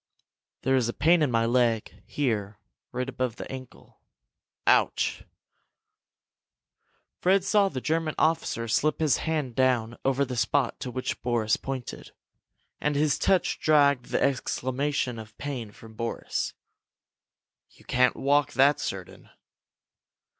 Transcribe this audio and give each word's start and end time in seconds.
"There 0.63 0.75
is 0.75 0.89
a 0.89 0.93
pain 0.93 1.21
in 1.21 1.29
my 1.29 1.45
leg 1.45 2.01
here, 2.07 2.57
right 2.91 3.07
above 3.07 3.35
the 3.35 3.47
ankle. 3.51 3.99
Ouch!" 4.65 5.25
Fred 7.19 7.43
saw 7.43 7.69
the 7.69 7.81
German 7.81 8.15
officer 8.17 8.67
slip 8.67 8.99
his 8.99 9.17
hand 9.17 9.53
down 9.55 9.99
over 10.03 10.25
the 10.25 10.35
spot 10.35 10.79
to 10.79 10.89
which 10.89 11.21
Boris 11.21 11.55
pointed, 11.55 12.13
and 12.79 12.95
his 12.95 13.19
touch 13.19 13.59
dragged 13.59 14.05
the 14.05 14.19
exclamation 14.23 15.19
of 15.19 15.37
pain 15.37 15.71
from 15.71 15.93
Boris. 15.93 16.55
"You 17.69 17.85
can't 17.85 18.15
walk, 18.15 18.53
that's 18.53 18.81
certain!" 18.81 19.29